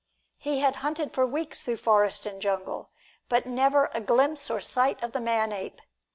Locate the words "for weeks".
1.13-1.61